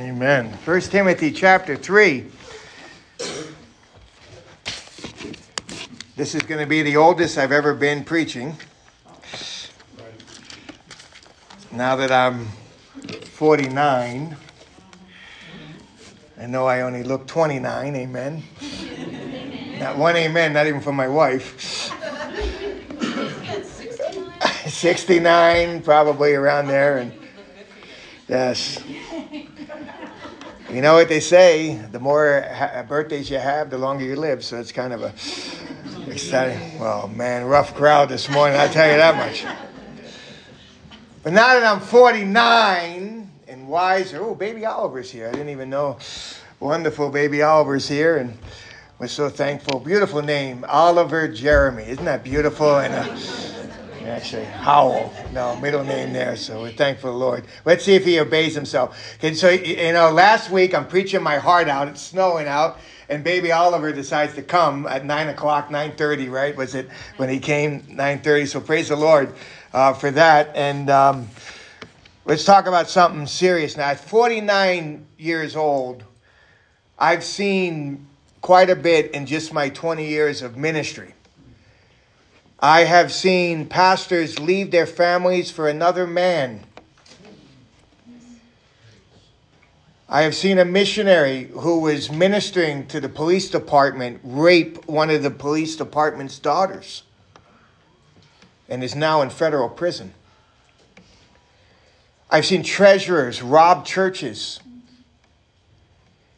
[0.00, 0.50] Amen.
[0.64, 2.24] First Timothy chapter 3.
[6.16, 8.56] This is going to be the oldest I've ever been preaching.
[11.70, 12.46] Now that I'm
[13.24, 14.36] 49,
[16.40, 18.42] I know I only look 29, amen.
[19.78, 21.92] Not one amen, not even for my wife.
[24.66, 26.96] 69, probably around there.
[26.96, 27.12] And
[28.28, 28.82] yes.
[30.72, 34.44] You know what they say, the more ha- birthdays you have, the longer you live.
[34.44, 35.08] So it's kind of a
[36.08, 36.78] exciting.
[36.78, 39.44] Well, man, rough crowd this morning, I'll tell you that much.
[41.24, 45.26] But now that I'm 49 and wiser, oh, baby Oliver's here.
[45.28, 45.98] I didn't even know.
[46.60, 48.18] Wonderful baby Oliver's here.
[48.18, 48.38] And
[49.00, 49.80] we're so thankful.
[49.80, 51.82] Beautiful name, Oliver Jeremy.
[51.82, 52.78] Isn't that beautiful?
[52.78, 53.49] And uh,
[54.06, 56.36] actually Howell, no middle name there.
[56.36, 57.44] So we're thankful, the Lord.
[57.64, 58.98] Let's see if he obeys himself.
[59.22, 61.88] And so you know, last week I'm preaching my heart out.
[61.88, 66.28] It's snowing out, and baby Oliver decides to come at nine o'clock, nine thirty.
[66.28, 66.56] Right?
[66.56, 68.46] Was it when he came nine thirty?
[68.46, 69.34] So praise the Lord
[69.72, 70.54] uh, for that.
[70.54, 71.28] And um,
[72.24, 73.90] let's talk about something serious now.
[73.90, 76.04] At 49 years old,
[76.98, 78.06] I've seen
[78.40, 81.14] quite a bit in just my 20 years of ministry.
[82.62, 86.60] I have seen pastors leave their families for another man.
[90.06, 95.22] I have seen a missionary who was ministering to the police department rape one of
[95.22, 97.04] the police department's daughters
[98.68, 100.12] and is now in federal prison.
[102.30, 104.60] I've seen treasurers rob churches,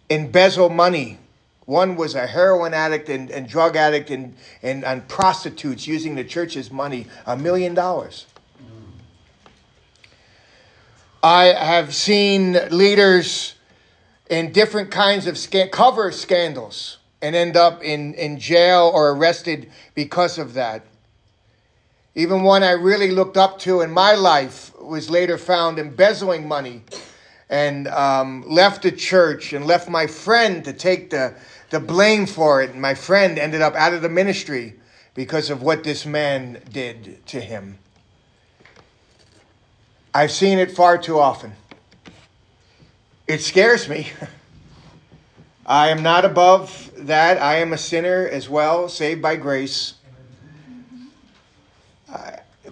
[0.08, 1.18] embezzle money
[1.64, 6.24] one was a heroin addict and, and drug addict and, and, and prostitutes using the
[6.24, 8.26] church's money, a million dollars.
[11.22, 13.54] I have seen leaders
[14.28, 19.70] in different kinds of sca- cover scandals and end up in, in jail or arrested
[19.94, 20.84] because of that.
[22.16, 26.82] Even one I really looked up to in my life was later found embezzling money
[27.52, 31.34] and um, left the church and left my friend to take the,
[31.68, 32.70] the blame for it.
[32.70, 34.74] And my friend ended up out of the ministry
[35.12, 37.78] because of what this man did to him.
[40.14, 41.52] I've seen it far too often.
[43.28, 44.10] It scares me.
[45.66, 47.36] I am not above that.
[47.36, 49.92] I am a sinner as well, saved by grace.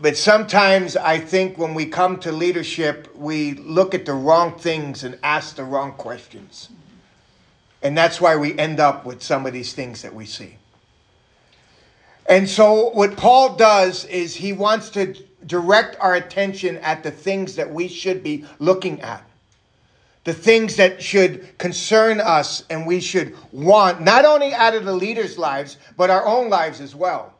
[0.00, 5.04] But sometimes I think when we come to leadership, we look at the wrong things
[5.04, 6.70] and ask the wrong questions.
[7.82, 10.56] And that's why we end up with some of these things that we see.
[12.26, 15.14] And so, what Paul does is he wants to
[15.46, 19.24] direct our attention at the things that we should be looking at,
[20.24, 24.94] the things that should concern us and we should want, not only out of the
[24.94, 27.34] leaders' lives, but our own lives as well.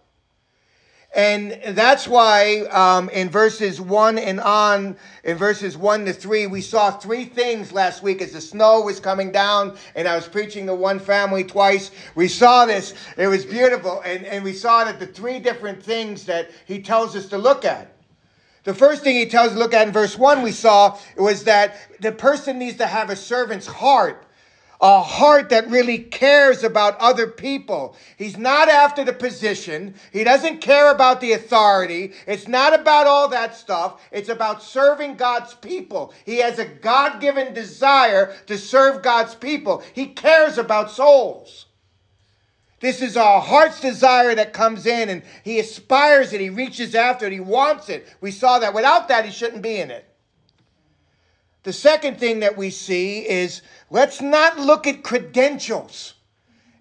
[1.13, 6.61] And that's why um, in verses 1 and on, in verses 1 to 3, we
[6.61, 10.67] saw three things last week as the snow was coming down and I was preaching
[10.67, 11.91] to one family twice.
[12.15, 12.95] We saw this.
[13.17, 14.03] It was beautiful.
[14.03, 17.65] And, and we saw that the three different things that he tells us to look
[17.65, 17.93] at.
[18.63, 21.43] The first thing he tells us to look at in verse 1 we saw was
[21.45, 24.27] that the person needs to have a servant's heart
[24.81, 27.95] a heart that really cares about other people.
[28.17, 29.95] He's not after the position.
[30.11, 32.13] He doesn't care about the authority.
[32.27, 34.01] It's not about all that stuff.
[34.11, 36.15] It's about serving God's people.
[36.25, 39.83] He has a God given desire to serve God's people.
[39.93, 41.67] He cares about souls.
[42.81, 46.41] This is our heart's desire that comes in and he aspires it.
[46.41, 47.33] He reaches after it.
[47.33, 48.09] He wants it.
[48.23, 48.73] We saw that.
[48.73, 50.10] Without that, he shouldn't be in it.
[51.63, 56.15] The second thing that we see is let's not look at credentials.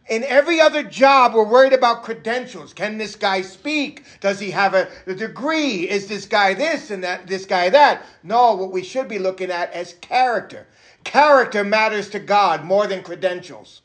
[0.10, 2.74] In every other job, we're worried about credentials.
[2.74, 4.04] Can this guy speak?
[4.22, 5.88] Does he have a, degree?
[5.88, 8.04] Is this guy this and that, this guy that?
[8.24, 10.66] No, what we should be looking at is character.
[11.04, 13.82] Character matters to God more than credentials.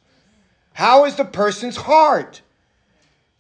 [0.73, 2.41] How is the person's heart?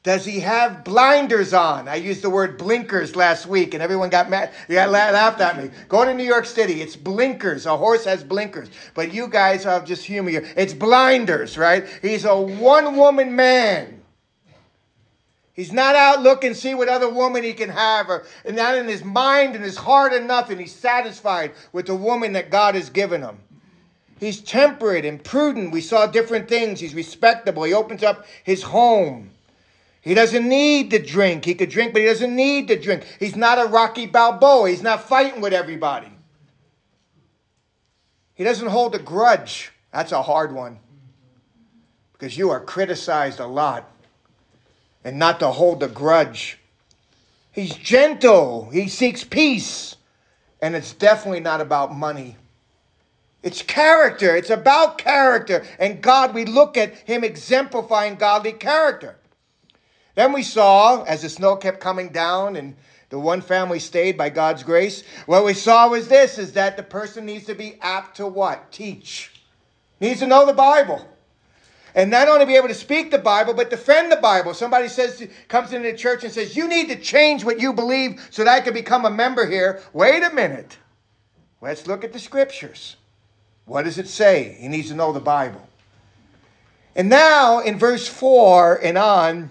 [0.04, 1.88] Does he have blinders on?
[1.88, 4.52] I used the word blinkers last week and everyone got mad.
[4.68, 5.70] Yeah, laughed at me.
[5.88, 6.82] Go to New York City.
[6.82, 7.64] It's blinkers.
[7.64, 8.68] A horse has blinkers.
[8.92, 10.42] But you guys have just humor.
[10.56, 11.86] It's blinders, right?
[12.02, 14.02] He's a one woman man.
[15.54, 18.88] He's not out looking, see what other woman he can have, or and not in
[18.88, 20.58] his mind and his heart or nothing.
[20.58, 23.38] He's satisfied with the woman that God has given him.
[24.18, 25.72] He's temperate and prudent.
[25.72, 26.80] We saw different things.
[26.80, 27.62] He's respectable.
[27.62, 29.30] He opens up his home.
[30.04, 31.46] He doesn't need to drink.
[31.46, 33.06] He could drink, but he doesn't need to drink.
[33.18, 34.68] He's not a Rocky Balboa.
[34.68, 36.10] He's not fighting with everybody.
[38.34, 39.72] He doesn't hold a grudge.
[39.92, 40.78] That's a hard one
[42.12, 43.90] because you are criticized a lot.
[45.04, 46.58] And not to hold a grudge.
[47.50, 49.96] He's gentle, he seeks peace,
[50.60, 52.36] and it's definitely not about money.
[53.42, 54.34] It's character.
[54.34, 55.64] It's about character.
[55.78, 59.16] And God, we look at him exemplifying godly character.
[60.14, 62.76] Then we saw, as the snow kept coming down and
[63.10, 66.82] the one family stayed by God's grace, what we saw was this is that the
[66.82, 68.70] person needs to be apt to what?
[68.72, 69.32] Teach.
[70.00, 71.06] Needs to know the Bible.
[71.94, 74.52] And not only be able to speak the Bible, but defend the Bible.
[74.52, 78.26] Somebody says comes into the church and says, You need to change what you believe
[78.30, 79.80] so that I can become a member here.
[79.92, 80.76] Wait a minute.
[81.60, 82.96] Let's look at the scriptures.
[83.64, 84.56] What does it say?
[84.58, 85.66] He needs to know the Bible.
[86.96, 89.50] And now in verse 4 and on,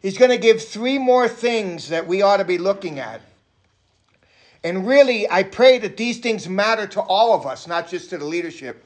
[0.00, 3.20] he's going to give three more things that we ought to be looking at.
[4.62, 8.18] And really, I pray that these things matter to all of us, not just to
[8.18, 8.84] the leadership.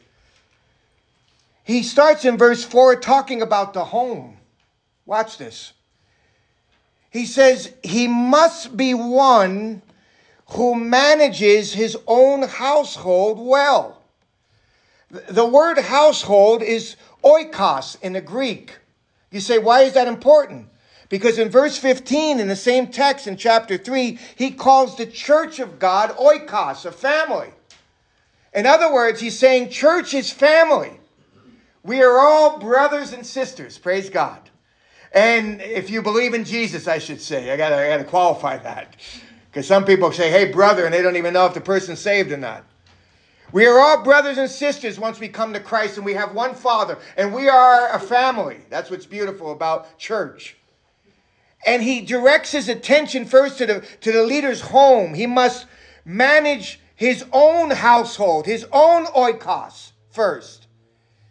[1.64, 4.36] He starts in verse 4 talking about the home.
[5.06, 5.72] Watch this.
[7.10, 9.82] He says, He must be one
[10.50, 14.02] who manages his own household well.
[15.10, 18.78] The word household is oikos in the Greek.
[19.30, 20.68] You say, why is that important?
[21.08, 25.58] Because in verse 15, in the same text in chapter 3, he calls the church
[25.58, 27.50] of God oikos, a family.
[28.54, 30.92] In other words, he's saying church is family.
[31.82, 34.38] We are all brothers and sisters, praise God.
[35.12, 38.96] And if you believe in Jesus, I should say, I gotta, I gotta qualify that.
[39.50, 42.32] Because some people say, hey, brother, and they don't even know if the person's saved
[42.32, 42.64] or not.
[43.52, 46.56] We are all brothers and sisters once we come to Christ and we have one
[46.56, 48.56] Father and we are a family.
[48.68, 50.56] That's what's beautiful about church.
[51.66, 55.14] And he directs his attention first to the, to the leader's home.
[55.14, 55.66] He must
[56.04, 60.64] manage his own household, his own oikos first.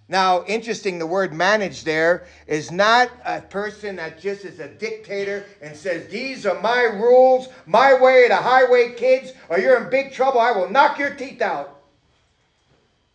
[0.10, 5.46] Now, interesting, the word manage there is not a person that just is a dictator
[5.62, 10.12] and says, These are my rules, my way, the highway, kids, or you're in big
[10.12, 10.40] trouble.
[10.40, 11.82] I will knock your teeth out.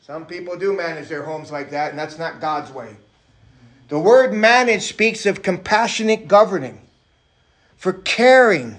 [0.00, 2.96] Some people do manage their homes like that, and that's not God's way.
[3.88, 6.80] The word manage speaks of compassionate governing,
[7.78, 8.78] for caring,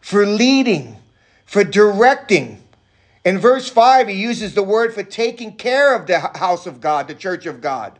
[0.00, 0.96] for leading,
[1.44, 2.60] for directing.
[3.24, 7.06] In verse 5, he uses the word for taking care of the house of God,
[7.06, 7.98] the church of God.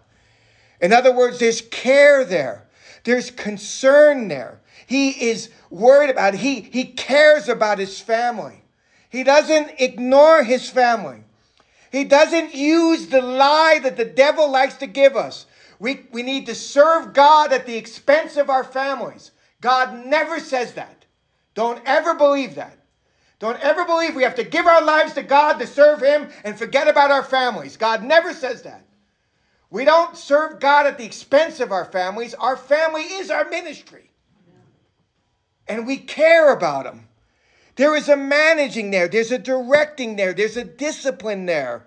[0.81, 2.67] In other words, there's care there,
[3.05, 4.61] there's concern there.
[4.87, 6.41] He is worried about it.
[6.41, 8.63] He, he cares about his family.
[9.11, 11.23] He doesn't ignore his family.
[11.93, 15.47] He doesn't use the lie that the devil likes to give us.
[15.79, 19.33] We, we need to serve God at the expense of our families.
[19.61, 21.05] God never says that.
[21.55, 22.79] Don't ever believe that.
[23.39, 26.59] Don't ever believe we have to give our lives to God to serve Him and
[26.59, 27.77] forget about our families.
[27.77, 28.85] God never says that.
[29.71, 32.35] We don't serve God at the expense of our families.
[32.35, 34.11] Our family is our ministry.
[35.69, 37.09] And we care about them.
[37.77, 41.87] There is a managing there, there's a directing there, there's a discipline there.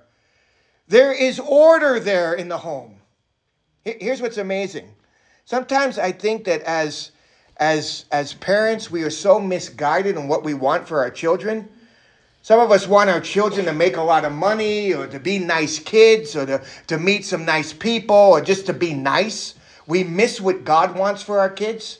[0.87, 3.01] There is order there in the home.
[3.83, 4.95] Here's what's amazing.
[5.45, 7.11] Sometimes I think that as
[7.57, 11.69] as as parents we are so misguided in what we want for our children.
[12.41, 15.39] Some of us want our children to make a lot of money or to be
[15.39, 19.55] nice kids or to, to meet some nice people or just to be nice.
[19.87, 21.99] We miss what God wants for our kids.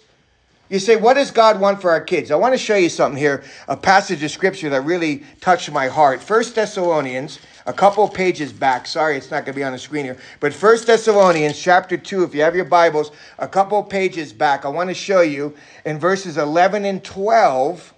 [0.69, 2.29] You say, what does God want for our kids?
[2.31, 5.87] I want to show you something here, a passage of scripture that really touched my
[5.87, 6.21] heart.
[6.21, 8.87] First Thessalonians, a couple pages back.
[8.87, 10.17] Sorry, it's not going to be on the screen here.
[10.39, 14.69] But First Thessalonians chapter 2, if you have your Bibles, a couple pages back, I
[14.69, 15.55] want to show you
[15.85, 17.93] in verses 11 and 12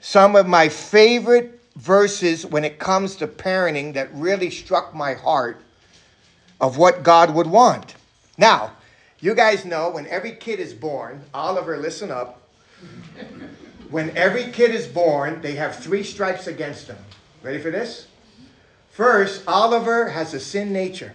[0.00, 5.60] some of my favorite verses when it comes to parenting that really struck my heart
[6.60, 7.94] of what God would want.
[8.36, 8.72] Now,
[9.20, 12.42] you guys know when every kid is born, Oliver, listen up.
[13.90, 16.98] When every kid is born, they have three stripes against them.
[17.42, 18.06] Ready for this?
[18.90, 21.14] First, Oliver has a sin nature.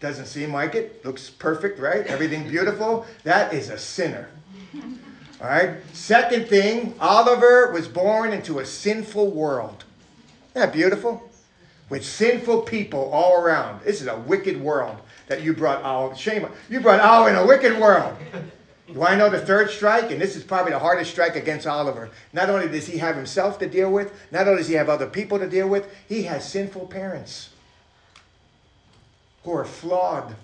[0.00, 1.04] Doesn't seem like it.
[1.04, 2.06] Looks perfect, right?
[2.06, 3.04] Everything beautiful.
[3.24, 4.28] That is a sinner.
[5.40, 5.76] All right.
[5.92, 9.84] Second thing, Oliver was born into a sinful world.
[10.54, 11.28] Isn't that beautiful?
[11.90, 13.82] With sinful people all around.
[13.84, 16.14] This is a wicked world that you brought Al.
[16.14, 16.46] Shame.
[16.70, 18.16] You brought Al in a wicked world.
[18.88, 20.10] You want to know the third strike?
[20.10, 22.10] And this is probably the hardest strike against Oliver.
[22.32, 25.06] Not only does he have himself to deal with, not only does he have other
[25.06, 27.50] people to deal with, he has sinful parents
[29.44, 30.34] who are flawed.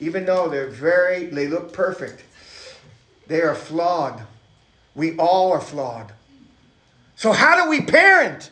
[0.00, 2.24] Even though they're very, they look perfect,
[3.28, 4.24] they are flawed.
[4.96, 6.12] We all are flawed.
[7.14, 8.50] So, how do we parent?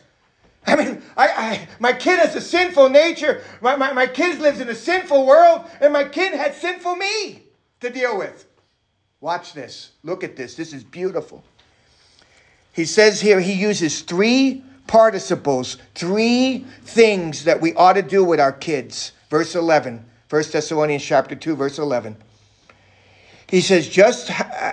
[0.65, 3.43] I mean, I, I, my kid has a sinful nature.
[3.61, 7.43] My, my, my kid lives in a sinful world, and my kid had sinful me
[7.81, 8.47] to deal with.
[9.25, 9.89] Watch this.
[10.03, 10.53] Look at this.
[10.53, 11.43] This is beautiful.
[12.73, 18.39] He says here, he uses three participles, three things that we ought to do with
[18.39, 19.13] our kids.
[19.31, 22.15] Verse 11, 1 Thessalonians chapter 2, verse 11.
[23.49, 24.29] He says, just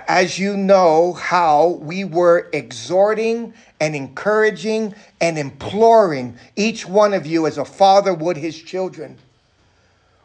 [0.07, 7.47] as you know how we were exhorting and encouraging and imploring each one of you
[7.47, 9.17] as a father would his children.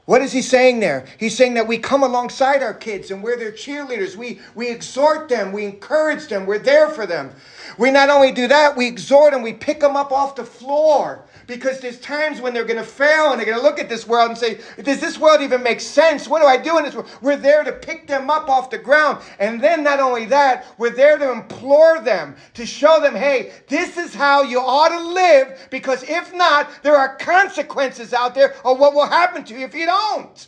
[0.09, 1.05] What is he saying there?
[1.19, 4.17] He's saying that we come alongside our kids and we're their cheerleaders.
[4.17, 7.31] We, we exhort them, we encourage them, we're there for them.
[7.77, 11.27] We not only do that, we exhort them, we pick them up off the floor
[11.49, 14.07] because there's times when they're going to fail and they're going to look at this
[14.07, 16.29] world and say, Does this world even make sense?
[16.29, 17.09] What do I do in this world?
[17.23, 19.25] We're there to pick them up off the ground.
[19.41, 23.97] And then, not only that, we're there to implore them, to show them, Hey, this
[23.97, 28.79] is how you ought to live because if not, there are consequences out there of
[28.79, 30.47] what will happen to you if you don't.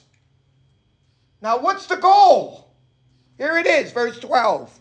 [1.41, 2.75] Now, what's the goal?
[3.39, 4.79] Here it is, verse 12.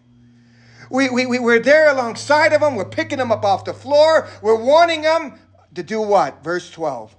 [0.92, 2.76] We, we, we, we're there alongside of them.
[2.76, 4.28] We're picking them up off the floor.
[4.42, 5.40] We're warning them
[5.76, 6.44] to do what?
[6.44, 7.16] Verse 12.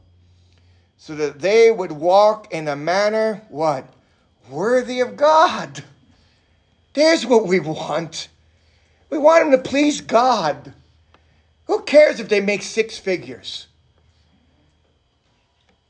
[0.98, 3.86] So that they would walk in a manner, what?
[4.48, 5.84] Worthy of God.
[6.92, 8.28] There's what we want.
[9.08, 10.74] We want them to please God.
[11.66, 13.66] Who cares if they make six figures?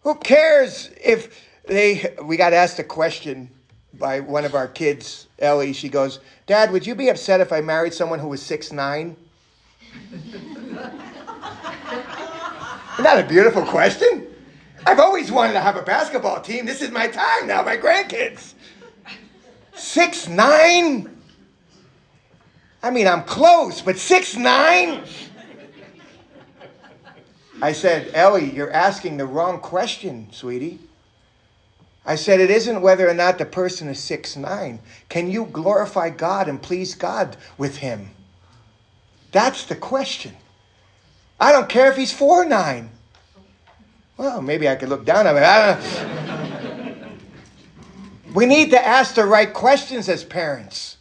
[0.02, 3.50] Who cares if they, we got asked a question
[3.95, 5.73] by one of our kids, Ellie.
[5.73, 9.17] She goes, Dad, would you be upset if I married someone who was six nine?
[13.00, 14.26] Isn't that a beautiful question?
[14.85, 16.66] I've always wanted to have a basketball team.
[16.66, 18.52] This is my time now, my grandkids.
[19.75, 21.19] Six nine?
[22.83, 25.04] I mean, I'm close, but six nine?
[27.62, 30.78] I said, Ellie, you're asking the wrong question, sweetie.
[32.04, 34.78] I said, it isn't whether or not the person is six nine.
[35.09, 38.11] Can you glorify God and please God with him?
[39.33, 40.37] That's the question.
[41.40, 42.90] I don't care if he's four nine.
[44.18, 47.20] Well, maybe I could look down on him.
[48.35, 50.99] we need to ask the right questions as parents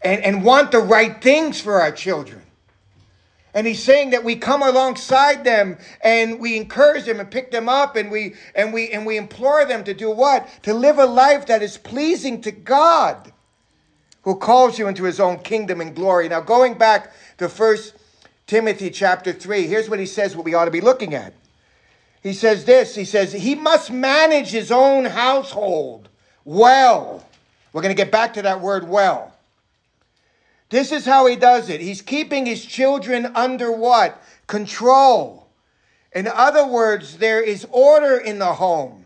[0.00, 2.42] and, and want the right things for our children.
[3.52, 7.68] And he's saying that we come alongside them and we encourage them and pick them
[7.68, 10.46] up and we and we and we implore them to do what?
[10.64, 13.32] To live a life that is pleasing to God
[14.22, 16.28] who calls you into his own kingdom and glory.
[16.28, 17.94] Now going back to first
[18.46, 19.66] Timothy chapter 3.
[19.66, 21.32] Here's what he says what we ought to be looking at.
[22.22, 26.08] He says this He says, he must manage his own household
[26.44, 27.26] well.
[27.72, 29.32] We're going to get back to that word well.
[30.70, 31.80] This is how he does it.
[31.80, 34.20] He's keeping his children under what?
[34.46, 35.46] Control.
[36.12, 39.04] In other words, there is order in the home.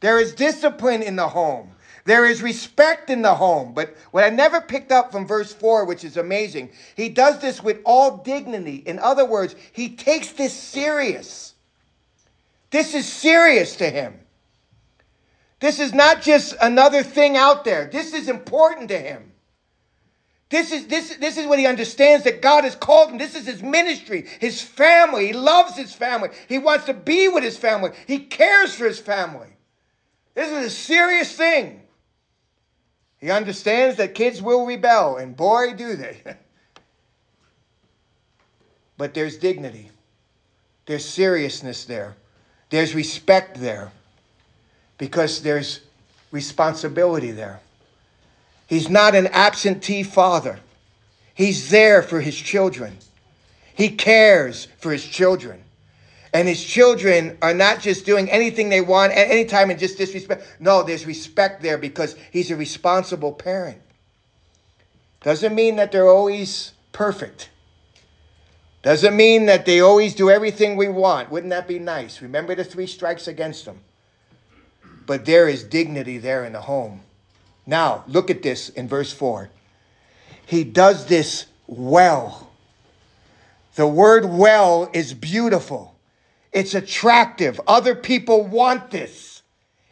[0.00, 1.70] There is discipline in the home.
[2.08, 3.74] There is respect in the home.
[3.74, 7.62] But what I never picked up from verse 4, which is amazing, he does this
[7.62, 8.76] with all dignity.
[8.76, 11.52] In other words, he takes this serious.
[12.70, 14.18] This is serious to him.
[15.60, 17.90] This is not just another thing out there.
[17.92, 19.30] This is important to him.
[20.48, 23.18] This is, this, this is what he understands that God has called him.
[23.18, 25.26] This is his ministry, his family.
[25.26, 26.30] He loves his family.
[26.48, 27.90] He wants to be with his family.
[28.06, 29.48] He cares for his family.
[30.34, 31.82] This is a serious thing.
[33.20, 36.18] He understands that kids will rebel, and boy, do they.
[38.96, 39.90] but there's dignity,
[40.86, 42.16] there's seriousness there,
[42.70, 43.90] there's respect there,
[44.98, 45.80] because there's
[46.30, 47.60] responsibility there.
[48.66, 50.60] He's not an absentee father,
[51.34, 52.98] he's there for his children.
[53.74, 55.62] He cares for his children.
[56.32, 59.96] And his children are not just doing anything they want at any time and just
[59.96, 60.46] disrespect.
[60.60, 63.80] No, there's respect there because he's a responsible parent.
[65.22, 67.50] Doesn't mean that they're always perfect.
[68.82, 71.30] Doesn't mean that they always do everything we want.
[71.30, 72.22] Wouldn't that be nice?
[72.22, 73.80] Remember the three strikes against them.
[75.06, 77.00] But there is dignity there in the home.
[77.66, 79.50] Now, look at this in verse 4.
[80.46, 82.50] He does this well.
[83.74, 85.97] The word well is beautiful.
[86.58, 87.60] It's attractive.
[87.68, 89.42] Other people want this.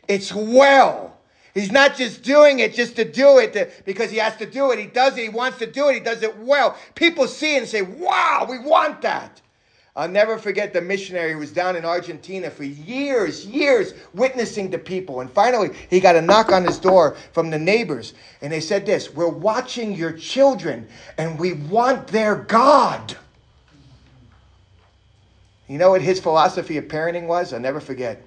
[0.08, 1.16] It's well.
[1.54, 4.72] He's not just doing it just to do it to, because he has to do
[4.72, 4.80] it.
[4.80, 5.22] He does it.
[5.22, 5.94] He wants to do it.
[5.94, 6.76] He does it well.
[6.96, 9.40] People see it and say, wow, we want that.
[9.94, 14.78] I'll never forget the missionary who was down in Argentina for years, years, witnessing to
[14.78, 15.20] people.
[15.20, 18.12] And finally, he got a knock on his door from the neighbors.
[18.42, 23.16] And they said this We're watching your children, and we want their God.
[25.68, 27.52] You know what his philosophy of parenting was?
[27.52, 28.22] I'll never forget.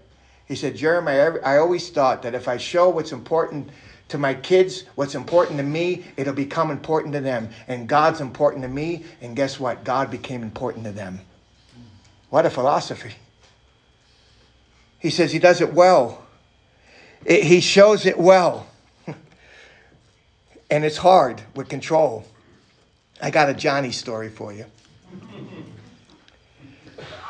[0.46, 1.12] He said, Jeremy,
[1.44, 3.70] I always thought that if I show what's important
[4.10, 7.50] to my kids, what's important to me, it'll become important to them.
[7.68, 9.84] And God's important to me, and guess what?
[9.84, 11.22] God became important to them.
[12.30, 13.14] What a philosophy.
[15.00, 16.26] He says he does it well.
[17.26, 18.68] It, he shows it well.
[20.70, 22.26] and it's hard with control.
[23.22, 24.66] I got a Johnny story for you.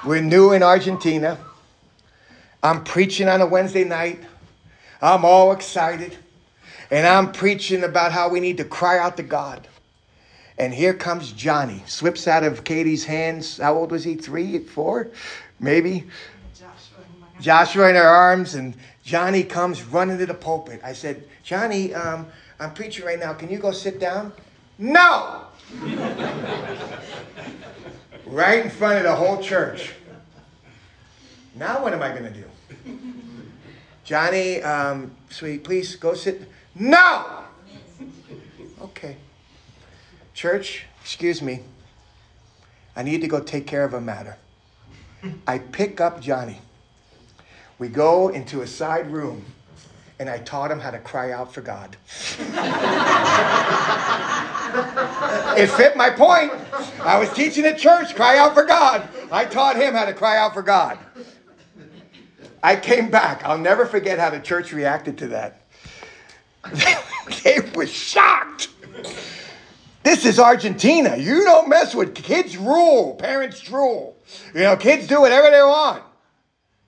[0.06, 1.38] We're new in Argentina.
[2.63, 4.22] I'm preaching on a Wednesday night.
[5.01, 6.18] I'm all excited.
[6.89, 9.68] And I'm preaching about how we need to cry out to God.
[10.58, 13.58] And here comes Johnny, slips out of Katie's hands.
[13.58, 14.15] How old was he?
[14.15, 15.10] Three, four,
[15.60, 16.06] maybe?
[16.53, 17.03] Joshua,
[17.41, 20.79] Joshua in her arms, and Johnny comes running to the pulpit.
[20.84, 22.25] I said, Johnny, um,
[22.60, 23.34] I'm preaching right now.
[23.34, 24.32] Can you go sit down?
[24.77, 25.44] No!
[28.30, 29.94] Right in front of the whole church.
[31.56, 32.46] Now what am I going to do?
[34.04, 36.50] Johnny, um, sweet, please go sit.
[36.76, 37.44] No!
[38.82, 39.18] Okay.
[40.34, 41.62] Church, excuse me.
[42.96, 44.38] I need to go take care of a matter.
[45.46, 46.60] I pick up Johnny.
[47.78, 49.46] We go into a side room,
[50.20, 51.96] and I taught him how to cry out for God.
[55.58, 56.52] it fit my point.
[57.02, 59.08] I was teaching at church, cry out for God.
[59.32, 61.00] I taught him how to cry out for God.
[62.62, 63.46] I came back.
[63.46, 65.62] I'll never forget how the church reacted to that.
[67.44, 68.68] they were shocked.
[70.04, 71.16] This is Argentina.
[71.16, 74.18] You don't mess with kids rule, parents rule.
[74.54, 76.04] You know, kids do whatever they want.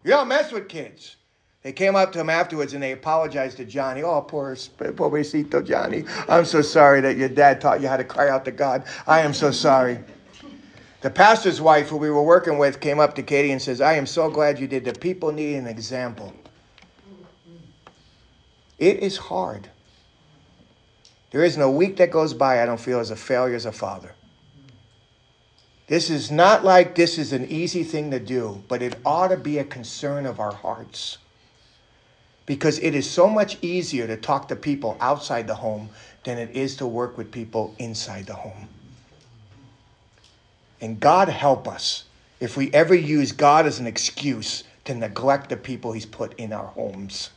[0.04, 1.16] You don't mess with kids.
[1.64, 4.02] They came up to him afterwards and they apologized to Johnny.
[4.02, 6.06] Oh, poor pobrecito Johnny.
[6.28, 8.84] I'm so sorry that your dad taught you how to cry out to God.
[9.06, 10.00] I am so sorry.
[11.02, 13.94] The pastor's wife, who we were working with, came up to Katie and says, I
[13.94, 14.86] am so glad you did.
[14.86, 16.34] The people need an example.
[18.78, 19.70] It is hard.
[21.32, 23.72] There isn't a week that goes by I don't feel as a failure as a
[23.72, 24.14] father.
[25.88, 29.38] This is not like this is an easy thing to do, but it ought to
[29.38, 31.18] be a concern of our hearts.
[32.46, 35.90] Because it is so much easier to talk to people outside the home
[36.24, 38.68] than it is to work with people inside the home.
[40.80, 42.06] And God help us
[42.40, 46.52] if we ever use God as an excuse to neglect the people He's put in
[46.52, 47.30] our homes.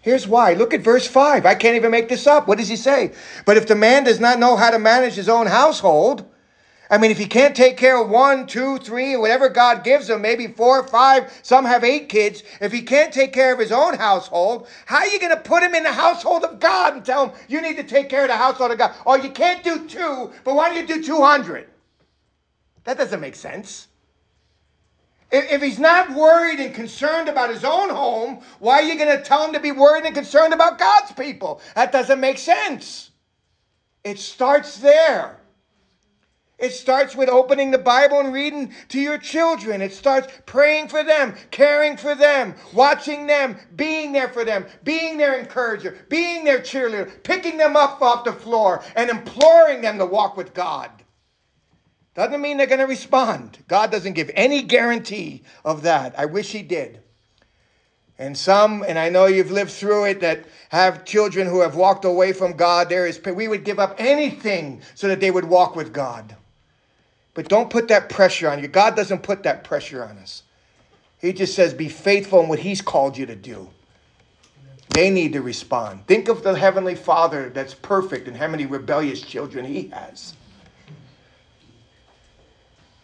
[0.00, 0.52] Here's why.
[0.52, 1.46] Look at verse 5.
[1.46, 2.46] I can't even make this up.
[2.46, 3.14] What does he say?
[3.46, 6.26] But if the man does not know how to manage his own household,
[6.90, 10.20] I mean, if he can't take care of one, two, three, whatever God gives him,
[10.20, 12.42] maybe four, five, some have eight kids.
[12.60, 15.62] If he can't take care of his own household, how are you going to put
[15.62, 18.28] him in the household of God and tell him you need to take care of
[18.28, 18.94] the household of God?
[19.06, 21.68] Oh, you can't do two, but why don't you do 200?
[22.84, 23.88] That doesn't make sense.
[25.32, 29.24] If he's not worried and concerned about his own home, why are you going to
[29.24, 31.60] tell him to be worried and concerned about God's people?
[31.74, 33.10] That doesn't make sense.
[34.04, 35.40] It starts there.
[36.56, 39.82] It starts with opening the Bible and reading to your children.
[39.82, 45.18] It starts praying for them, caring for them, watching them, being there for them, being
[45.18, 50.06] their encourager, being their cheerleader, picking them up off the floor, and imploring them to
[50.06, 50.90] walk with God.
[52.14, 53.58] Doesn't mean they're going to respond.
[53.66, 56.16] God doesn't give any guarantee of that.
[56.16, 57.00] I wish He did.
[58.16, 62.04] And some, and I know you've lived through it, that have children who have walked
[62.04, 62.88] away from God.
[62.88, 66.36] There is, we would give up anything so that they would walk with God.
[67.34, 68.68] But don't put that pressure on you.
[68.68, 70.44] God doesn't put that pressure on us.
[71.20, 73.68] He just says, be faithful in what He's called you to do.
[74.90, 76.06] They need to respond.
[76.06, 80.34] Think of the Heavenly Father that's perfect and how many rebellious children He has.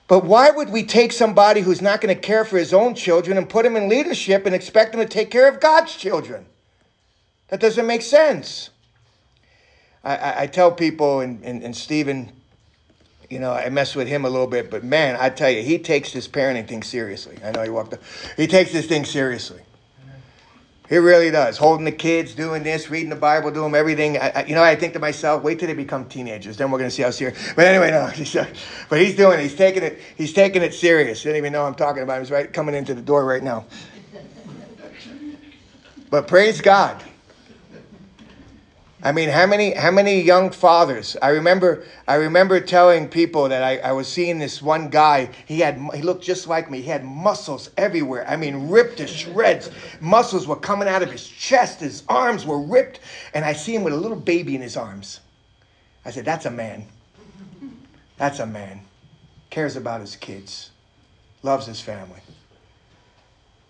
[0.07, 3.39] But why would we take somebody who's not going to care for his own children
[3.39, 6.47] and put him in leadership and expect him to take care of God's children?
[7.47, 8.71] That doesn't make sense.
[10.03, 12.33] I, I, I tell people, and, and, and Stephen,
[13.31, 15.79] you know, I mess with him a little bit, but man, I tell you, he
[15.79, 17.39] takes this parenting thing seriously.
[17.45, 18.01] I know he walked up.
[18.37, 19.61] He takes this thing seriously.
[20.89, 21.57] He really does.
[21.57, 24.19] Holding the kids, doing this, reading the Bible, doing everything.
[24.19, 26.79] I, I, you know, I think to myself, wait till they become teenagers, then we're
[26.79, 27.53] going to see how serious.
[27.55, 28.11] But anyway, no.
[28.89, 29.43] but he's doing it.
[29.45, 30.01] He's taking it.
[30.17, 31.23] He's taking it serious.
[31.23, 32.17] Didn't even know I'm talking about.
[32.17, 32.23] Him.
[32.23, 33.67] He's right coming into the door right now.
[36.11, 37.01] But praise God.
[39.03, 41.17] I mean, how many how many young fathers?
[41.23, 45.31] I remember I remember telling people that I, I was seeing this one guy.
[45.47, 46.83] He had he looked just like me.
[46.83, 48.29] He had muscles everywhere.
[48.29, 49.71] I mean, ripped to shreds.
[50.01, 51.81] Muscles were coming out of his chest.
[51.81, 53.01] His arms were ripped,
[53.33, 55.21] and I see him with a little baby in his arms.
[56.05, 56.87] I said, "That's a man.
[58.19, 58.83] That's a man.
[59.49, 60.71] Cares about his kids.
[61.43, 62.21] loves his family.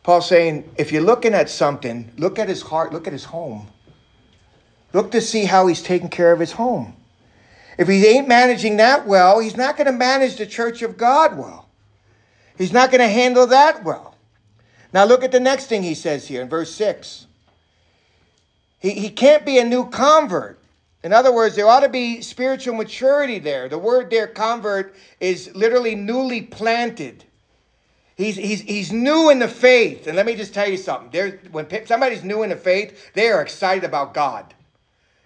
[0.02, 3.68] Paul's saying, if you're looking at something, look at his heart, look at his home.
[4.92, 6.94] Look to see how he's taking care of his home.
[7.78, 11.38] If he ain't managing that well, he's not going to manage the church of God
[11.38, 11.68] well.
[12.58, 14.16] He's not going to handle that well.
[14.92, 17.26] Now look at the next thing he says here in verse 6.
[18.80, 20.58] He, he can't be a new convert.
[21.02, 23.68] In other words, there ought to be spiritual maturity there.
[23.68, 27.24] The word there, convert, is literally newly planted.
[28.16, 30.06] He's, he's, he's new in the faith.
[30.06, 31.10] And let me just tell you something.
[31.10, 34.52] There, when somebody's new in the faith, they are excited about God.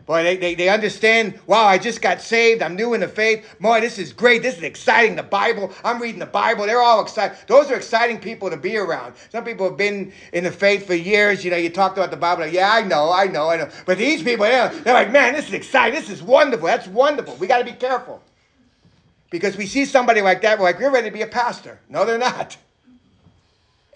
[0.06, 2.60] Boy, they, they, they understand, wow, I just got saved.
[2.60, 3.46] I'm new in the faith.
[3.58, 4.42] Boy, this is great.
[4.42, 5.16] This is exciting.
[5.16, 5.72] The Bible.
[5.82, 6.66] I'm reading the Bible.
[6.66, 7.38] They're all excited.
[7.46, 9.14] Those are exciting people to be around.
[9.32, 11.42] Some people have been in the faith for years.
[11.42, 12.46] You know, you talked about the Bible.
[12.46, 13.70] Yeah, I know, I know, I know.
[13.86, 15.98] But these people, they're, they're like, man, this is exciting.
[15.98, 16.66] This is wonderful.
[16.66, 17.36] That's wonderful.
[17.36, 18.22] We got to be careful.
[19.30, 21.80] Because we see somebody like that, we're like, you're ready to be a pastor.
[21.88, 22.58] No, they're not.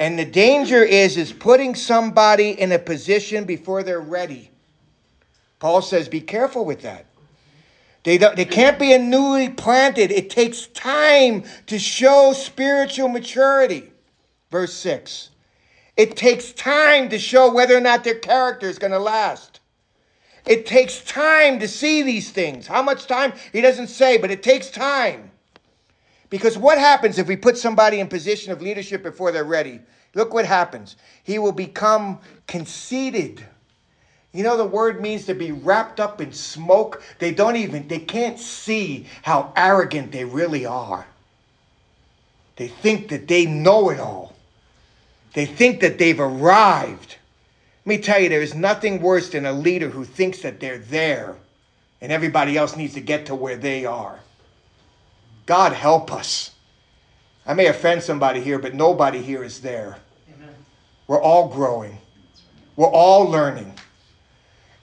[0.00, 4.50] And the danger is, is putting somebody in a position before they're ready.
[5.58, 7.06] Paul says, be careful with that.
[8.04, 10.10] They, they can't be a newly planted.
[10.10, 13.92] It takes time to show spiritual maturity.
[14.50, 15.30] Verse 6.
[15.96, 19.60] It takes time to show whether or not their character is going to last.
[20.46, 22.66] It takes time to see these things.
[22.66, 23.32] How much time?
[23.52, 25.30] He doesn't say, but it takes time.
[26.30, 29.80] Because what happens if we put somebody in position of leadership before they're ready?
[30.14, 30.96] Look what happens.
[31.24, 33.44] He will become conceited
[34.38, 37.02] you know, the word means to be wrapped up in smoke.
[37.18, 41.04] They don't even, they can't see how arrogant they really are.
[42.54, 44.36] They think that they know it all.
[45.34, 47.16] They think that they've arrived.
[47.84, 50.78] Let me tell you, there is nothing worse than a leader who thinks that they're
[50.78, 51.34] there
[52.00, 54.20] and everybody else needs to get to where they are.
[55.46, 56.52] God help us.
[57.44, 59.98] I may offend somebody here, but nobody here is there.
[60.32, 60.54] Amen.
[61.08, 61.98] We're all growing,
[62.76, 63.74] we're all learning.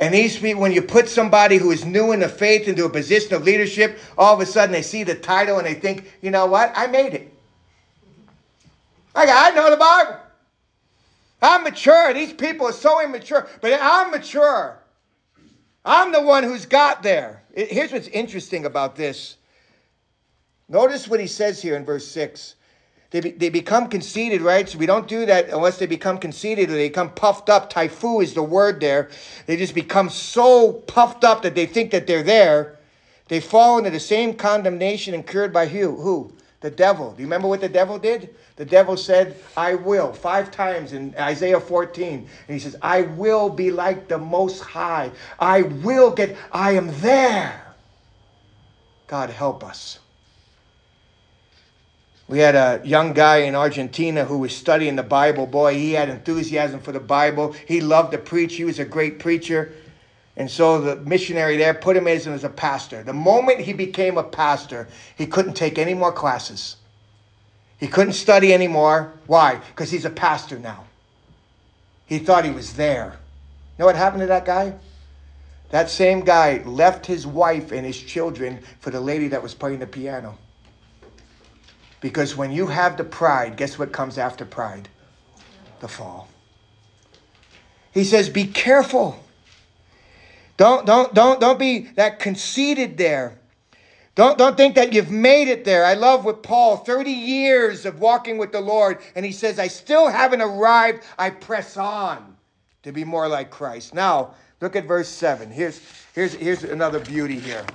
[0.05, 2.89] And these people, when you put somebody who is new in the faith into a
[2.91, 6.29] position of leadership, all of a sudden they see the title and they think, you
[6.29, 6.71] know what?
[6.75, 7.33] I made it.
[9.15, 10.19] I, I know the Bible.
[11.41, 12.13] I'm mature.
[12.13, 14.77] These people are so immature, but I'm mature.
[15.83, 17.41] I'm the one who's got there.
[17.55, 19.37] Here's what's interesting about this.
[20.69, 22.53] Notice what he says here in verse 6.
[23.15, 24.67] They, be, they become conceited, right?
[24.67, 27.71] So we don't do that unless they become conceited or they become puffed up.
[27.71, 29.09] Taifu is the word there.
[29.45, 32.77] They just become so puffed up that they think that they're there.
[33.29, 35.95] They fall into the same condemnation incurred by who?
[35.95, 36.33] Who?
[36.59, 37.13] The devil.
[37.13, 38.35] Do you remember what the devil did?
[38.57, 42.19] The devil said, I will, five times in Isaiah 14.
[42.19, 45.09] And he says, I will be like the Most High.
[45.39, 47.75] I will get, I am there.
[49.07, 49.99] God help us.
[52.27, 55.45] We had a young guy in Argentina who was studying the Bible.
[55.45, 57.53] Boy, he had enthusiasm for the Bible.
[57.67, 58.55] He loved to preach.
[58.55, 59.73] He was a great preacher.
[60.35, 63.03] And so the missionary there put him as, as a pastor.
[63.03, 66.77] The moment he became a pastor, he couldn't take any more classes.
[67.77, 69.13] He couldn't study anymore.
[69.27, 69.55] Why?
[69.55, 70.85] Because he's a pastor now.
[72.07, 73.17] He thought he was there.
[73.77, 74.73] You know what happened to that guy?
[75.69, 79.79] That same guy left his wife and his children for the lady that was playing
[79.79, 80.37] the piano.
[82.05, 84.89] Because when you have the pride, guess what comes after pride?
[85.79, 86.29] The fall.
[87.95, 89.19] He says, be careful.
[90.55, 93.39] Don't, don't, don't, don't be that conceited there.
[94.13, 95.83] Don't, don't think that you've made it there.
[95.83, 99.67] I love with Paul, 30 years of walking with the Lord, and he says, I
[99.67, 101.01] still haven't arrived.
[101.17, 102.37] I press on
[102.83, 103.95] to be more like Christ.
[103.95, 105.49] Now, look at verse 7.
[105.49, 105.81] Here's,
[106.13, 107.65] here's, here's another beauty here.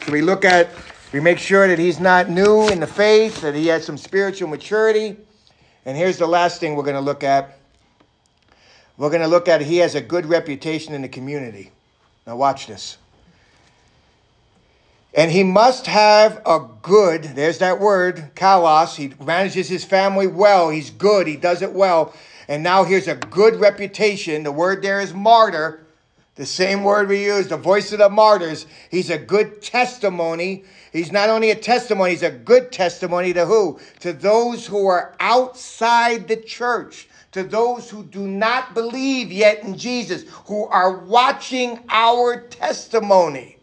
[0.00, 0.68] Can we look at
[1.12, 4.48] we make sure that he's not new in the faith, that he has some spiritual
[4.48, 5.16] maturity.
[5.84, 7.58] And here's the last thing we're going to look at.
[8.96, 11.70] We're going to look at he has a good reputation in the community.
[12.26, 12.96] Now, watch this.
[15.14, 18.96] And he must have a good, there's that word, kalos.
[18.96, 20.70] He manages his family well.
[20.70, 21.26] He's good.
[21.26, 22.14] He does it well.
[22.48, 24.42] And now here's a good reputation.
[24.42, 25.84] The word there is martyr.
[26.34, 28.66] The same word we use, the voice of the martyrs.
[28.90, 30.64] He's a good testimony.
[30.92, 33.78] He's not only a testimony, he's a good testimony to who?
[34.00, 39.76] To those who are outside the church, to those who do not believe yet in
[39.76, 43.58] Jesus, who are watching our testimony.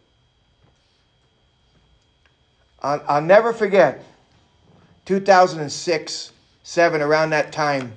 [2.82, 4.04] I'll, I'll never forget
[5.06, 7.94] 2006, 7, around that time,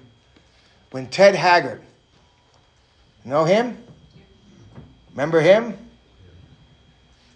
[0.93, 1.83] when Ted Haggard,
[3.25, 3.77] know him?
[5.13, 5.77] Remember him?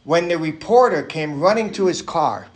[0.04, 2.46] When the reporter came running to his car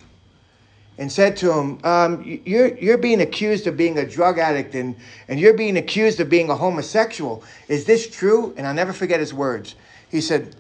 [0.99, 4.95] and said to him, um, you're, you're being accused of being a drug addict and,
[5.29, 7.43] and you're being accused of being a homosexual.
[7.69, 8.55] Is this true?
[8.57, 9.75] And I'll never forget his words.
[10.11, 10.55] He said,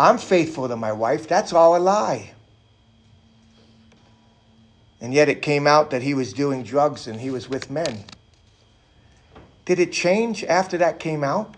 [0.00, 1.28] I'm faithful to my wife.
[1.28, 2.32] That's all a lie.
[5.00, 8.04] And yet it came out that he was doing drugs and he was with men.
[9.64, 11.56] Did it change after that came out?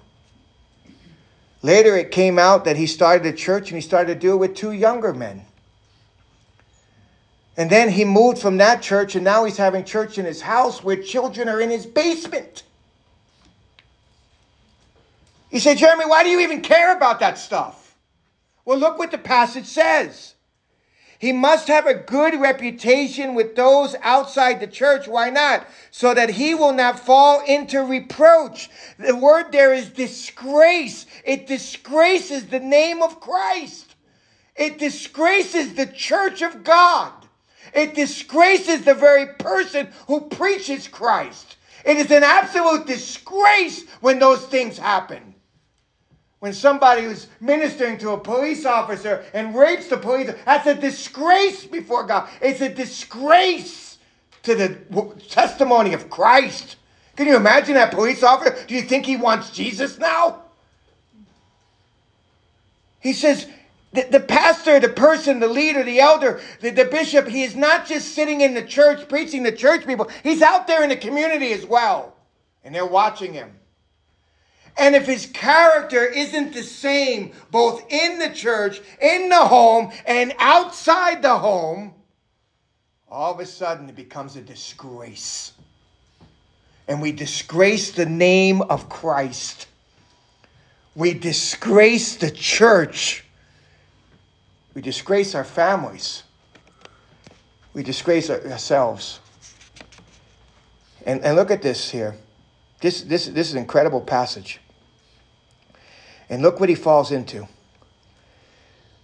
[1.64, 4.36] Later, it came out that he started a church and he started to do it
[4.36, 5.46] with two younger men.
[7.56, 10.84] And then he moved from that church, and now he's having church in his house
[10.84, 12.64] where children are in his basement.
[15.48, 17.96] He said, Jeremy, why do you even care about that stuff?
[18.66, 20.33] Well, look what the passage says.
[21.18, 25.06] He must have a good reputation with those outside the church.
[25.06, 25.66] Why not?
[25.90, 28.68] So that he will not fall into reproach.
[28.98, 31.06] The word there is disgrace.
[31.24, 33.94] It disgraces the name of Christ.
[34.56, 37.12] It disgraces the church of God.
[37.72, 41.56] It disgraces the very person who preaches Christ.
[41.84, 45.33] It is an absolute disgrace when those things happen.
[46.44, 51.64] When somebody who's ministering to a police officer and rapes the police, that's a disgrace
[51.64, 52.28] before God.
[52.42, 53.96] It's a disgrace
[54.42, 54.76] to the
[55.30, 56.76] testimony of Christ.
[57.16, 58.62] Can you imagine that police officer?
[58.66, 60.42] Do you think he wants Jesus now?
[63.00, 63.46] He says,
[63.94, 67.86] the, the pastor, the person, the leader, the elder, the, the bishop, he is not
[67.86, 70.10] just sitting in the church preaching to church people.
[70.22, 72.14] He's out there in the community as well.
[72.64, 73.50] And they're watching him.
[74.76, 80.34] And if his character isn't the same both in the church, in the home, and
[80.38, 81.94] outside the home,
[83.08, 85.52] all of a sudden it becomes a disgrace.
[86.88, 89.68] And we disgrace the name of Christ.
[90.96, 93.24] We disgrace the church.
[94.74, 96.24] We disgrace our families.
[97.72, 99.20] We disgrace ourselves.
[101.06, 102.16] And, and look at this here.
[102.80, 104.60] This, this, this is an incredible passage.
[106.28, 107.46] And look what he falls into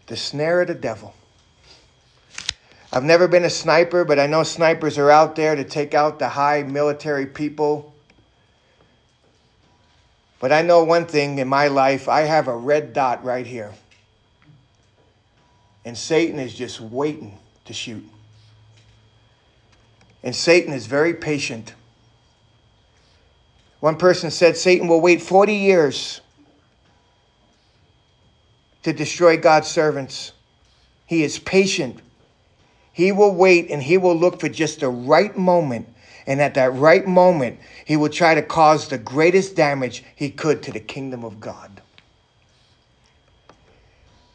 [0.06, 1.14] the snare of the devil.
[2.92, 6.18] I've never been a sniper, but I know snipers are out there to take out
[6.18, 7.94] the high military people.
[10.40, 13.72] But I know one thing in my life I have a red dot right here.
[15.84, 18.04] And Satan is just waiting to shoot.
[20.22, 21.74] And Satan is very patient.
[23.78, 26.20] One person said Satan will wait 40 years
[28.82, 30.32] to destroy God's servants.
[31.06, 32.00] He is patient.
[32.92, 35.88] He will wait and he will look for just the right moment.
[36.26, 40.62] And at that right moment, he will try to cause the greatest damage he could
[40.64, 41.82] to the kingdom of God.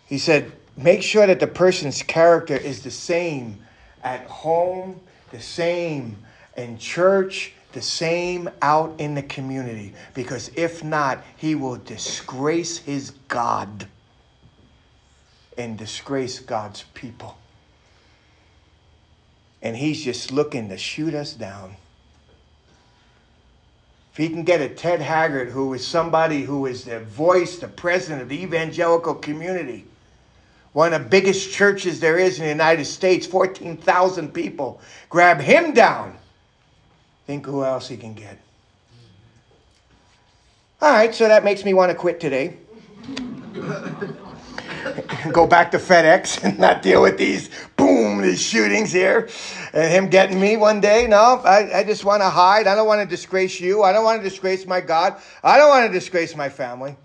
[0.08, 3.64] He said, make sure that the person's character is the same
[4.04, 5.00] at home,
[5.32, 6.18] the same
[6.58, 9.94] in church, the same out in the community.
[10.14, 13.88] Because if not, he will disgrace his God
[15.58, 17.38] and disgrace God's people.
[19.62, 21.76] And he's just looking to shoot us down.
[24.12, 27.68] If he can get a Ted Haggard, who is somebody who is the voice, the
[27.68, 29.86] president of the evangelical community,
[30.72, 34.82] one of the biggest churches there is in the United States, 14,000 people.
[35.10, 36.18] Grab him down.
[37.28, 38.38] Think who else he can get.
[40.82, 42.58] All right, so that makes me want to quit today.
[45.32, 49.30] Go back to FedEx and not deal with these boom, these shootings here,
[49.74, 51.08] and him getting me one day.
[51.08, 52.68] No, I, I just want to hide.
[52.68, 53.84] I don't want to disgrace you.
[53.84, 55.20] I don't want to disgrace my God.
[55.44, 56.96] I don't want to disgrace my family.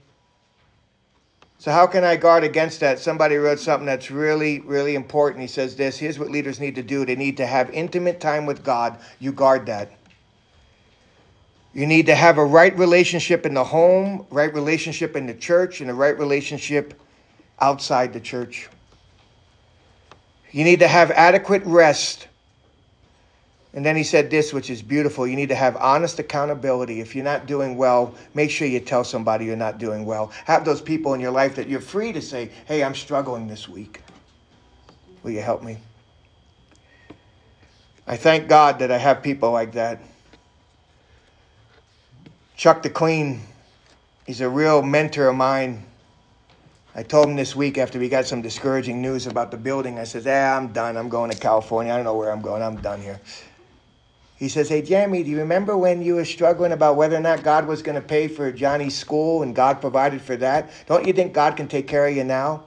[1.59, 2.99] So, how can I guard against that?
[2.99, 5.43] Somebody wrote something that's really, really important.
[5.43, 8.47] He says this here's what leaders need to do they need to have intimate time
[8.47, 8.99] with God.
[9.19, 9.91] You guard that.
[11.73, 15.81] You need to have a right relationship in the home, right relationship in the church,
[15.81, 17.01] and a right relationship
[17.61, 18.69] outside the church.
[20.53, 22.27] You need to have adequate rest
[23.73, 25.27] and then he said this, which is beautiful.
[25.27, 27.01] You need to have honest accountability.
[27.01, 30.33] If you're not doing well, make sure you tell somebody you're not doing well.
[30.45, 33.69] Have those people in your life that you're free to say, hey, I'm struggling this
[33.69, 34.03] week.
[35.23, 35.79] Will you help me?
[38.09, 40.01] I thank God that I have people like that.
[42.57, 43.41] Chuck the Clean,
[44.27, 45.85] he's a real mentor of mine.
[46.95, 50.05] I told him this week after we got some discouraging news about the building, I
[50.05, 50.97] said, "Yeah, I'm done.
[50.97, 51.93] I'm going to California.
[51.93, 52.63] I don't know where I'm going.
[52.63, 53.21] I'm done here.
[54.41, 57.43] He says, Hey, Jeremy, do you remember when you were struggling about whether or not
[57.43, 60.71] God was going to pay for Johnny's school and God provided for that?
[60.87, 62.65] Don't you think God can take care of you now?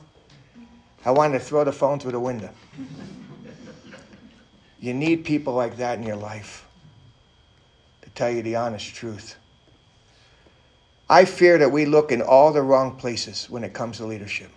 [1.03, 2.51] I wanted to throw the phone through the window.
[4.79, 6.67] You need people like that in your life
[8.03, 9.35] to tell you the honest truth.
[11.09, 14.49] I fear that we look in all the wrong places when it comes to leadership.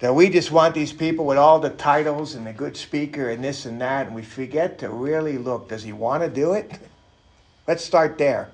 [0.00, 3.42] That we just want these people with all the titles and the good speaker and
[3.42, 5.68] this and that, and we forget to really look.
[5.68, 6.70] Does he want to do it?
[7.66, 8.50] Let's start there.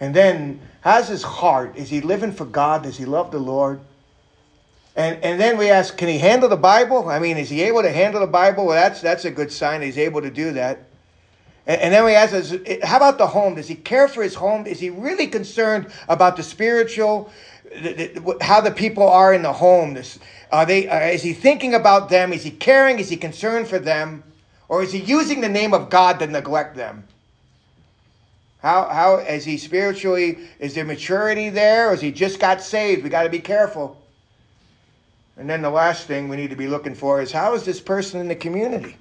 [0.00, 1.76] And then, how's his heart?
[1.76, 2.82] Is he living for God?
[2.82, 3.80] Does he love the Lord?
[4.94, 7.08] And, and then we ask, can he handle the Bible?
[7.08, 8.66] I mean, is he able to handle the Bible?
[8.66, 10.85] Well, that's, that's a good sign he's able to do that.
[11.66, 12.32] And, and then we ask,
[12.82, 13.56] how about the home?
[13.56, 14.66] Does he care for his home?
[14.66, 17.30] Is he really concerned about the spiritual,
[18.40, 19.98] how the people are in the home?
[20.52, 22.32] Are they, uh, is he thinking about them?
[22.32, 22.98] Is he caring?
[22.98, 24.22] Is he concerned for them?
[24.68, 27.04] Or is he using the name of God to neglect them?
[28.58, 30.38] How, how is he spiritually?
[30.58, 31.90] Is there maturity there?
[31.90, 33.04] Or is he just got saved?
[33.04, 34.00] We got to be careful.
[35.36, 37.80] And then the last thing we need to be looking for is how is this
[37.80, 38.96] person in the community?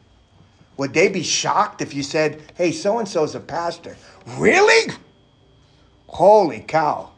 [0.77, 3.95] Would they be shocked if you said, hey, so and so's a pastor?
[4.37, 4.93] Really?
[6.07, 7.11] Holy cow.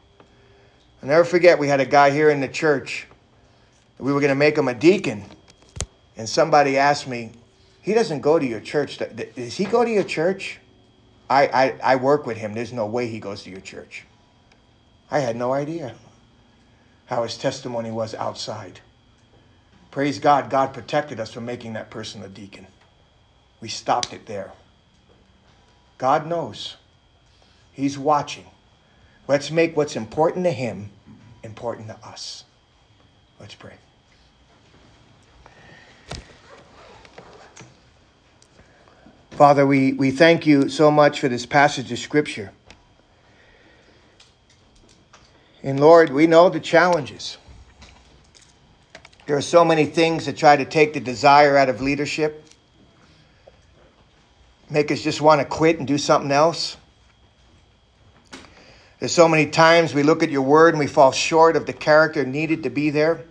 [1.02, 3.08] I'll never forget, we had a guy here in the church.
[4.00, 5.24] We were going to make him a deacon.
[6.17, 7.32] And somebody asked me,
[7.82, 8.98] he doesn't go to your church.
[8.98, 10.60] Does he go to your church?
[11.30, 12.54] I, I, I work with him.
[12.54, 14.06] There's no way he goes to your church.
[15.10, 15.96] I had no idea
[17.06, 18.82] how his testimony was outside.
[19.91, 22.67] Praise God, God protected us from making that person a deacon.
[23.62, 24.52] We stopped it there.
[25.98, 26.78] God knows.
[27.74, 28.46] He's watching.
[29.28, 30.91] Let's make what's important to Him
[31.43, 32.43] important to us.
[33.39, 33.74] Let's pray.
[39.32, 42.52] Father, we, we thank you so much for this passage of Scripture.
[45.63, 47.38] And Lord, we know the challenges.
[49.26, 52.46] There are so many things that try to take the desire out of leadership,
[54.69, 56.77] make us just want to quit and do something else.
[58.99, 61.73] There's so many times we look at your word and we fall short of the
[61.73, 63.23] character needed to be there.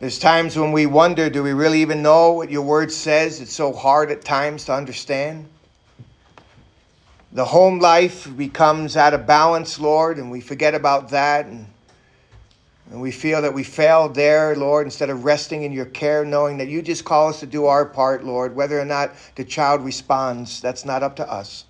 [0.00, 3.40] There's times when we wonder do we really even know what your word says?
[3.40, 5.48] It's so hard at times to understand.
[7.30, 11.46] The home life becomes out of balance, Lord, and we forget about that.
[11.46, 11.66] And
[12.90, 16.58] and we feel that we failed there, Lord, instead of resting in your care, knowing
[16.58, 18.54] that you just call us to do our part, Lord.
[18.54, 21.64] Whether or not the child responds, that's not up to us.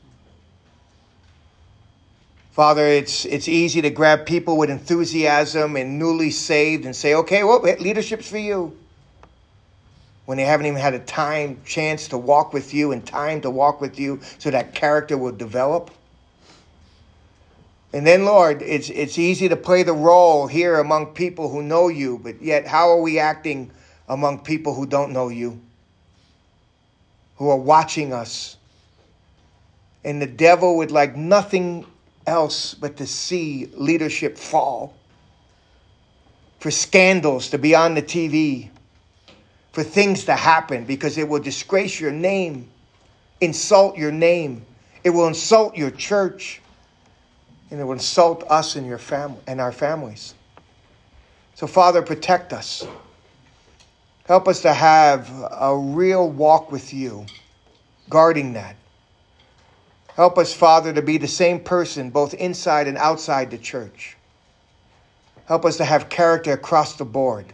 [2.52, 7.44] Father, it's, it's easy to grab people with enthusiasm and newly saved and say, okay,
[7.44, 8.76] well, leadership's for you.
[10.26, 13.50] When they haven't even had a time, chance to walk with you and time to
[13.50, 15.90] walk with you so that character will develop.
[17.92, 21.88] And then, Lord, it's, it's easy to play the role here among people who know
[21.88, 23.70] you, but yet, how are we acting
[24.08, 25.60] among people who don't know you,
[27.36, 28.56] who are watching us?
[30.04, 31.84] And the devil would like nothing
[32.26, 34.94] else but to see leadership fall,
[36.60, 38.70] for scandals to be on the TV,
[39.72, 42.70] for things to happen because it will disgrace your name,
[43.42, 44.64] insult your name,
[45.04, 46.61] it will insult your church
[47.72, 50.34] and it will insult us and your family and our families.
[51.54, 52.86] So, Father, protect us.
[54.26, 57.24] Help us to have a real walk with you,
[58.10, 58.76] guarding that.
[60.14, 64.18] Help us, Father, to be the same person both inside and outside the church.
[65.46, 67.46] Help us to have character across the board.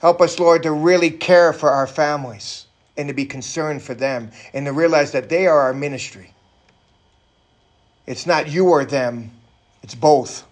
[0.00, 2.64] Help us, Lord, to really care for our families
[2.96, 6.33] and to be concerned for them and to realize that they are our ministry.
[8.06, 9.30] It's not you or them,
[9.82, 10.44] it's both.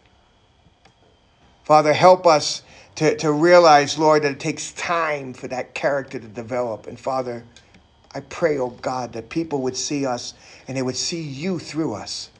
[1.64, 2.62] Father, help us
[2.96, 6.86] to, to realize, Lord, that it takes time for that character to develop.
[6.86, 7.44] And Father,
[8.14, 10.34] I pray, oh God, that people would see us
[10.68, 12.30] and they would see you through us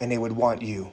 [0.00, 0.92] and they would want you.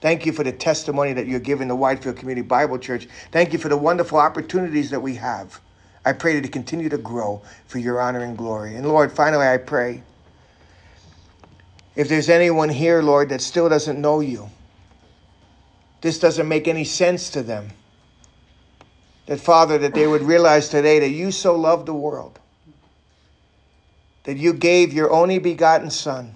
[0.00, 3.06] Thank you for the testimony that you're giving the Widefield Community Bible Church.
[3.32, 5.60] Thank you for the wonderful opportunities that we have.
[6.04, 8.76] I pray that it continue to grow for your honor and glory.
[8.76, 10.02] And Lord, finally, I pray
[12.00, 14.48] if there's anyone here, Lord, that still doesn't know you,
[16.00, 17.68] this doesn't make any sense to them.
[19.26, 22.38] That, Father, that they would realize today that you so loved the world,
[24.22, 26.34] that you gave your only begotten Son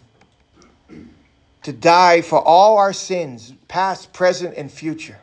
[1.62, 5.20] to die for all our sins, past, present, and future.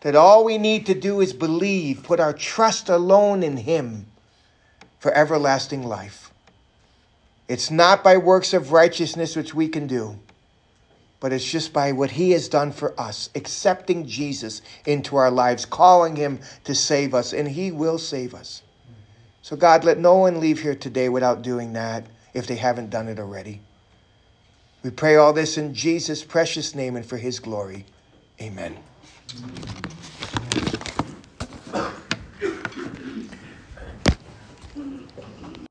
[0.00, 4.06] That all we need to do is believe, put our trust alone in Him
[4.98, 6.29] for everlasting life.
[7.50, 10.16] It's not by works of righteousness which we can do,
[11.18, 15.66] but it's just by what He has done for us, accepting Jesus into our lives,
[15.66, 18.62] calling Him to save us, and He will save us.
[19.42, 23.08] So, God, let no one leave here today without doing that if they haven't done
[23.08, 23.62] it already.
[24.84, 27.84] We pray all this in Jesus' precious name and for His glory.
[28.40, 28.76] Amen.